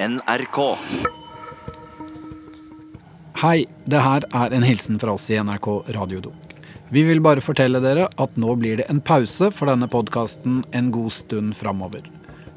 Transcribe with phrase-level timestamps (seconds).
[0.00, 0.58] NRK.
[3.42, 6.52] Hei, det her er en hilsen fra oss i NRK Radiodok.
[6.94, 10.92] Vi vil bare fortelle dere at nå blir det en pause for denne podkasten en
[10.94, 12.06] god stund framover.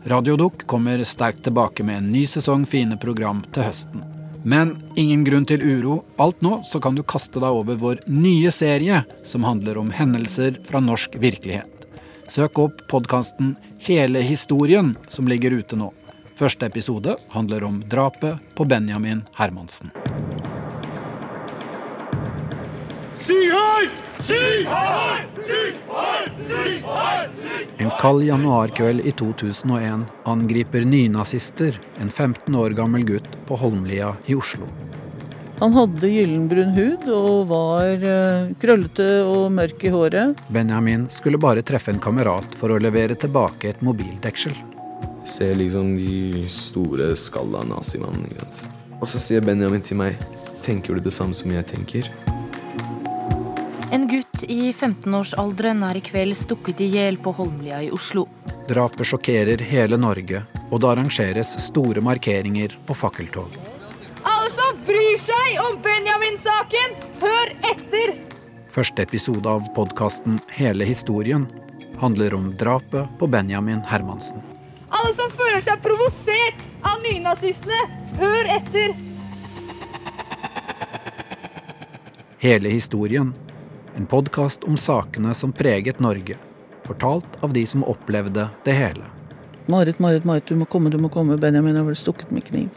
[0.06, 4.05] Radiodok kommer sterkt tilbake med en ny sesong fine program til høsten.
[4.46, 6.04] Men ingen grunn til uro.
[6.21, 10.62] Alt nå så kan du kaste deg over vår nye serie som handler om hendelser
[10.70, 11.89] fra norsk virkelighet.
[12.30, 15.89] Søk opp podkasten Hele historien som ligger ute nå.
[16.36, 19.92] Første episode handler om drapet på Benjamin Hermansen.
[27.78, 34.36] En kald januarkveld i 2001 angriper nynazister en 15 år gammel gutt på Holmlia i
[34.36, 34.70] Oslo.
[35.61, 40.39] Han hadde gyllenbrun hud og var eh, krøllete og mørk i håret.
[40.50, 44.56] Benjamin skulle bare treffe en kamerat for å levere tilbake et mobildeksel.
[45.25, 48.48] Ser liksom de store skalla nazimannene.
[49.00, 50.20] Og så sier Benjamin til meg
[50.62, 52.09] Tenker du det samme som jeg tenker?
[53.92, 58.28] En gutt i 15-årsalderen er i kveld stukket i hjel på Holmlia i Oslo.
[58.70, 63.58] Drapet sjokkerer hele Norge, og det arrangeres store markeringer og fakkeltog.
[64.22, 66.95] Alle som bryr seg om Benjamin-saken,
[67.26, 68.16] hør etter!
[68.72, 71.50] Første episode av podkasten Hele historien
[72.00, 74.40] handler om drapet på Benjamin Hermansen.
[75.02, 77.78] Alle som føler seg provosert av nynazistene,
[78.20, 78.94] hør etter!
[82.42, 83.32] Hele historien,
[83.98, 86.38] en podkast om sakene som preget Norge,
[86.86, 89.08] fortalt av de som opplevde det hele.
[89.66, 91.40] Marit, Marit, Marit, du må komme, du må komme.
[91.42, 92.70] Benjamin har vel stukket med kniv.